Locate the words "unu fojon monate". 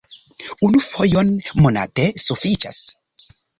0.67-2.09